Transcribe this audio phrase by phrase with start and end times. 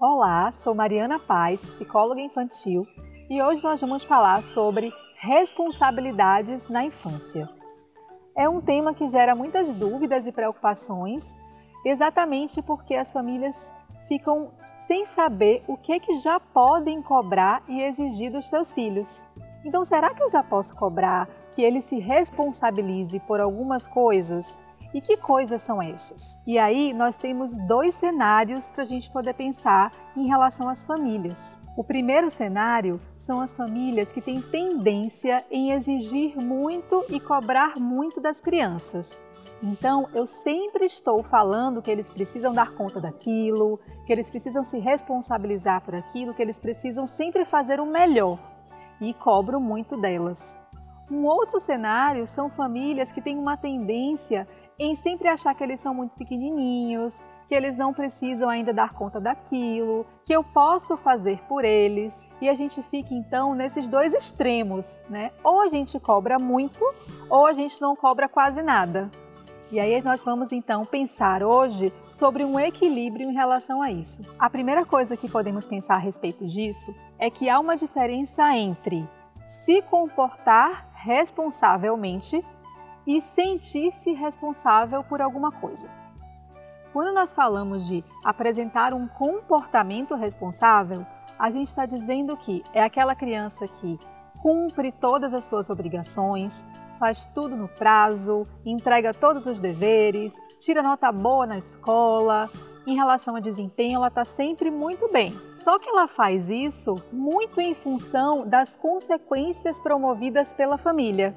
[0.00, 2.86] Olá, sou Mariana Paz, psicóloga infantil,
[3.28, 7.48] e hoje nós vamos falar sobre responsabilidades na infância.
[8.36, 11.36] É um tema que gera muitas dúvidas e preocupações,
[11.84, 13.74] exatamente porque as famílias
[14.06, 14.52] ficam
[14.86, 19.28] sem saber o que, que já podem cobrar e exigir dos seus filhos.
[19.64, 24.60] Então, será que eu já posso cobrar que ele se responsabilize por algumas coisas?
[24.92, 26.40] E que coisas são essas?
[26.46, 31.60] E aí nós temos dois cenários para a gente poder pensar em relação às famílias.
[31.76, 38.20] O primeiro cenário são as famílias que têm tendência em exigir muito e cobrar muito
[38.20, 39.20] das crianças.
[39.62, 44.78] Então, eu sempre estou falando que eles precisam dar conta daquilo, que eles precisam se
[44.78, 48.38] responsabilizar por aquilo, que eles precisam sempre fazer o melhor
[49.00, 50.58] e cobro muito delas.
[51.10, 54.46] Um outro cenário são famílias que têm uma tendência
[54.78, 59.18] em sempre achar que eles são muito pequenininhos, que eles não precisam ainda dar conta
[59.18, 62.30] daquilo, que eu posso fazer por eles.
[62.40, 65.32] E a gente fica então nesses dois extremos, né?
[65.42, 66.84] Ou a gente cobra muito,
[67.28, 69.10] ou a gente não cobra quase nada.
[69.72, 74.22] E aí nós vamos então pensar hoje sobre um equilíbrio em relação a isso.
[74.38, 79.08] A primeira coisa que podemos pensar a respeito disso é que há uma diferença entre
[79.46, 82.44] se comportar responsavelmente
[83.08, 85.88] e sentir-se responsável por alguma coisa.
[86.92, 91.06] Quando nós falamos de apresentar um comportamento responsável,
[91.38, 93.98] a gente está dizendo que é aquela criança que
[94.42, 96.66] cumpre todas as suas obrigações,
[96.98, 102.50] faz tudo no prazo, entrega todos os deveres, tira nota boa na escola.
[102.86, 105.32] Em relação a desempenho, ela está sempre muito bem.
[105.56, 111.34] Só que ela faz isso muito em função das consequências promovidas pela família.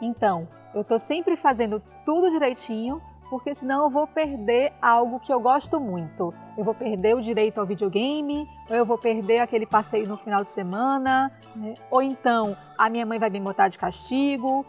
[0.00, 5.40] Então, eu estou sempre fazendo tudo direitinho, porque senão eu vou perder algo que eu
[5.40, 6.34] gosto muito.
[6.56, 10.44] Eu vou perder o direito ao videogame, ou eu vou perder aquele passeio no final
[10.44, 11.72] de semana, né?
[11.90, 14.66] ou então a minha mãe vai me botar de castigo.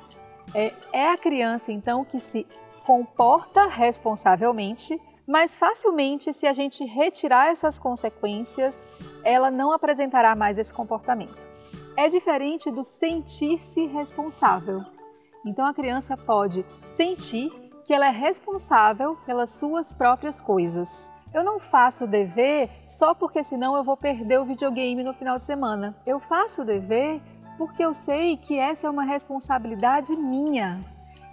[0.56, 2.48] É, é a criança, então, que se
[2.86, 8.88] comporta responsavelmente, mas facilmente, se a gente retirar essas consequências,
[9.26, 11.50] ela não apresentará mais esse comportamento.
[11.98, 14.97] É diferente do sentir-se responsável.
[15.46, 17.52] Então, a criança pode sentir
[17.86, 21.14] que ela é responsável pelas suas próprias coisas.
[21.34, 25.38] Eu não faço o dever só porque senão eu vou perder o videogame no final
[25.38, 25.96] de semana.
[26.06, 27.22] Eu faço o dever
[27.58, 30.84] porque eu sei que essa é uma responsabilidade minha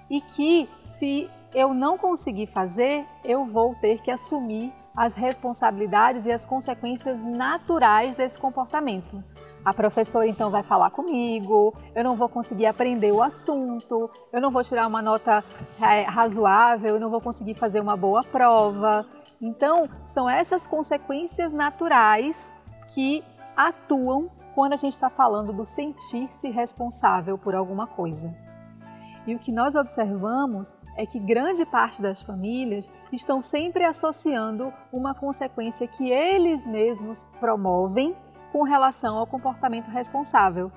[0.08, 6.32] e que se eu não conseguir fazer, eu vou ter que assumir as responsabilidades e
[6.32, 9.22] as consequências naturais desse comportamento.
[9.64, 14.50] A professora então vai falar comigo, eu não vou conseguir aprender o assunto, eu não
[14.50, 15.42] vou tirar uma nota
[15.80, 19.06] é, razoável, eu não vou conseguir fazer uma boa prova.
[19.40, 22.52] Então, são essas consequências naturais
[22.94, 23.24] que
[23.56, 28.34] atuam quando a gente está falando do sentir-se responsável por alguma coisa.
[29.26, 35.14] E o que nós observamos é que grande parte das famílias estão sempre associando uma
[35.14, 38.14] consequência que eles mesmos promovem
[38.54, 40.70] com relação ao comportamento responsável.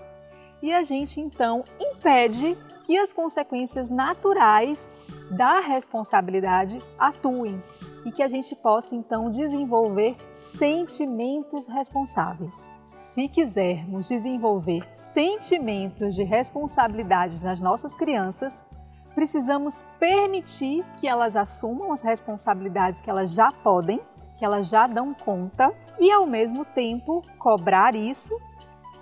[0.64, 2.58] E a gente então impede
[2.88, 4.90] que as consequências naturais
[5.30, 7.64] da responsabilidade atuem
[8.04, 12.74] e que a gente possa então desenvolver sentimentos responsáveis.
[12.84, 18.66] Se quisermos desenvolver sentimentos de responsabilidade nas nossas crianças,
[19.14, 24.02] precisamos permitir que elas assumam as responsabilidades que elas já podem,
[24.40, 28.38] que elas já dão conta, e ao mesmo tempo cobrar isso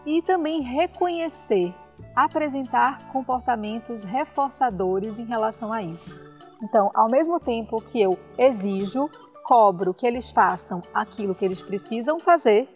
[0.05, 1.73] e também reconhecer,
[2.15, 6.15] apresentar comportamentos reforçadores em relação a isso.
[6.61, 9.09] Então, ao mesmo tempo que eu exijo,
[9.43, 12.69] cobro que eles façam aquilo que eles precisam fazer,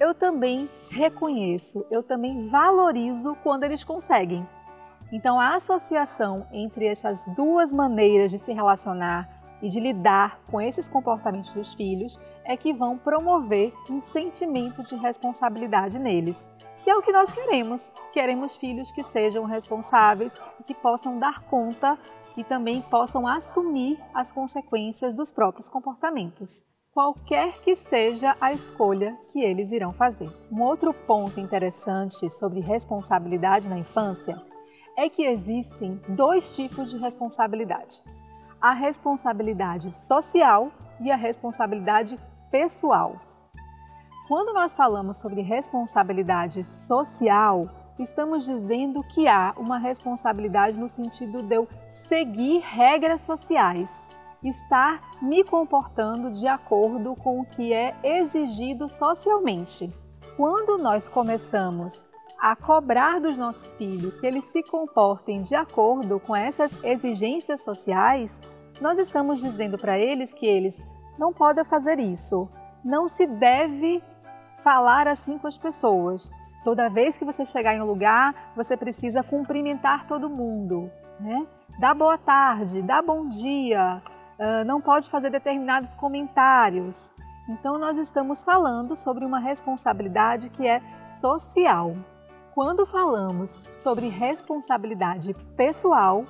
[0.00, 4.46] eu também reconheço, eu também valorizo quando eles conseguem.
[5.12, 10.88] Então, a associação entre essas duas maneiras de se relacionar e de lidar com esses
[10.88, 16.50] comportamentos dos filhos é que vão promover um sentimento de responsabilidade neles,
[16.82, 17.92] que é o que nós queremos.
[18.12, 21.96] Queremos filhos que sejam responsáveis e que possam dar conta
[22.36, 29.40] e também possam assumir as consequências dos próprios comportamentos, qualquer que seja a escolha que
[29.40, 30.30] eles irão fazer.
[30.52, 34.40] Um outro ponto interessante sobre responsabilidade na infância
[34.96, 38.02] é que existem dois tipos de responsabilidade:
[38.62, 40.70] a responsabilidade social
[41.00, 42.16] e a responsabilidade
[42.48, 43.20] pessoal.
[44.28, 47.64] Quando nós falamos sobre responsabilidade social,
[47.98, 54.10] estamos dizendo que há uma responsabilidade no sentido de eu seguir regras sociais.
[54.44, 59.88] estar me comportando de acordo com o que é exigido socialmente.
[60.36, 62.04] Quando nós começamos
[62.42, 68.40] a cobrar dos nossos filhos que eles se comportem de acordo com essas exigências sociais,
[68.80, 70.82] nós estamos dizendo para eles que eles
[71.16, 72.48] não podem fazer isso,
[72.84, 74.02] não se deve
[74.56, 76.28] falar assim com as pessoas.
[76.64, 80.90] Toda vez que você chegar em um lugar, você precisa cumprimentar todo mundo,
[81.20, 81.46] né?
[81.78, 84.02] Dá boa tarde, dá bom dia,
[84.66, 87.14] não pode fazer determinados comentários.
[87.48, 91.94] Então, nós estamos falando sobre uma responsabilidade que é social.
[92.54, 96.26] Quando falamos sobre responsabilidade pessoal,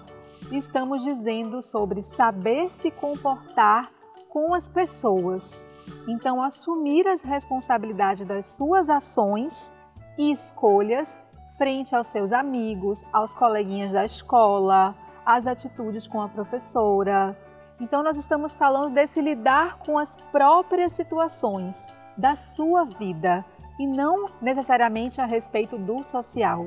[0.53, 3.91] estamos dizendo sobre saber se comportar
[4.29, 5.69] com as pessoas.
[6.07, 9.75] Então, assumir as responsabilidades das suas ações
[10.17, 11.19] e escolhas
[11.59, 14.95] frente aos seus amigos, aos coleguinhas da escola,
[15.27, 17.37] às atitudes com a professora.
[17.81, 23.45] Então, nós estamos falando desse lidar com as próprias situações da sua vida
[23.79, 26.65] e não necessariamente a respeito do social.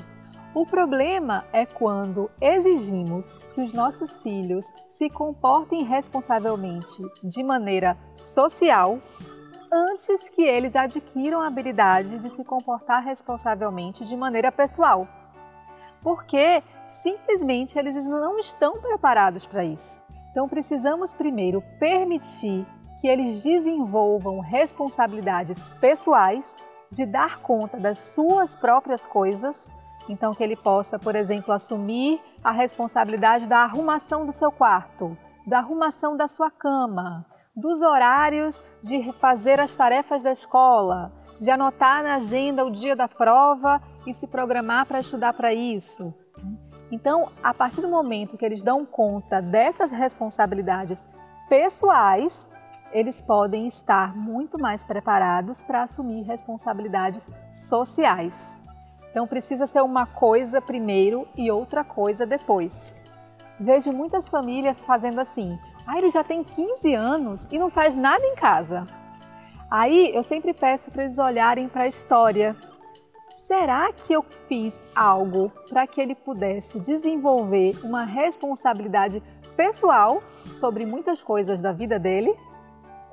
[0.53, 8.99] O problema é quando exigimos que os nossos filhos se comportem responsavelmente de maneira social
[9.71, 15.07] antes que eles adquiram a habilidade de se comportar responsavelmente de maneira pessoal.
[16.01, 20.01] Porque simplesmente eles não estão preparados para isso.
[20.31, 22.65] Então precisamos primeiro permitir
[23.01, 26.55] que eles desenvolvam responsabilidades pessoais
[26.91, 29.71] de dar conta das suas próprias coisas,
[30.07, 35.17] então que ele possa, por exemplo, assumir a responsabilidade da arrumação do seu quarto,
[35.47, 42.03] da arrumação da sua cama, dos horários de fazer as tarefas da escola, de anotar
[42.03, 46.13] na agenda o dia da prova e se programar para estudar para isso.
[46.91, 51.07] Então, a partir do momento que eles dão conta dessas responsabilidades
[51.49, 52.49] pessoais,
[52.95, 58.57] eles podem estar muito mais preparados para assumir responsabilidades sociais.
[59.11, 62.95] Então precisa ser uma coisa primeiro e outra coisa depois.
[63.59, 68.25] Vejo muitas famílias fazendo assim: ah, ele já tem 15 anos e não faz nada
[68.25, 68.85] em casa.
[69.69, 72.55] Aí eu sempre peço para eles olharem para a história.
[73.45, 79.21] Será que eu fiz algo para que ele pudesse desenvolver uma responsabilidade
[79.57, 82.33] pessoal sobre muitas coisas da vida dele?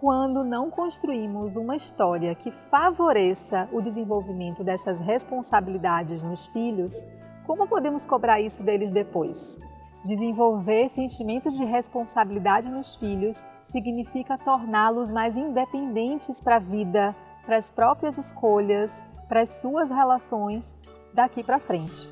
[0.03, 7.07] Quando não construímos uma história que favoreça o desenvolvimento dessas responsabilidades nos filhos,
[7.47, 9.61] como podemos cobrar isso deles depois?
[10.05, 17.15] Desenvolver sentimentos de responsabilidade nos filhos significa torná-los mais independentes para a vida,
[17.47, 20.77] para as próprias escolhas, para as suas relações
[21.15, 22.11] daqui para frente.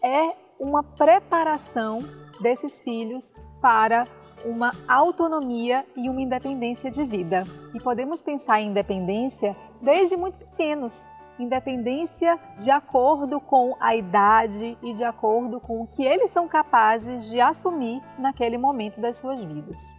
[0.00, 0.28] É
[0.60, 2.04] uma preparação
[2.40, 4.04] desses filhos para
[4.44, 7.44] uma autonomia e uma independência de vida.
[7.74, 11.08] E podemos pensar em independência desde muito pequenos.
[11.38, 17.28] Independência de acordo com a idade e de acordo com o que eles são capazes
[17.28, 19.96] de assumir naquele momento das suas vidas.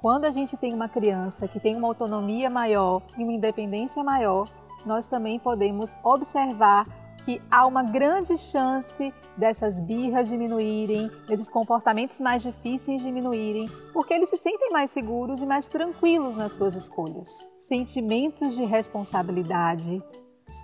[0.00, 4.48] Quando a gente tem uma criança que tem uma autonomia maior e uma independência maior,
[4.84, 6.86] nós também podemos observar
[7.26, 14.30] que há uma grande chance dessas birras diminuírem, desses comportamentos mais difíceis diminuírem, porque eles
[14.30, 17.46] se sentem mais seguros e mais tranquilos nas suas escolhas.
[17.68, 20.00] Sentimentos de responsabilidade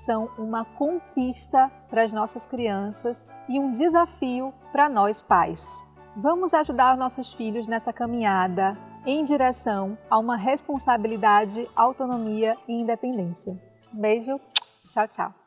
[0.06, 5.84] são uma conquista para as nossas crianças e um desafio para nós pais.
[6.16, 13.60] Vamos ajudar nossos filhos nessa caminhada em direção a uma responsabilidade, autonomia e independência.
[13.92, 14.40] beijo,
[14.90, 15.41] tchau, tchau.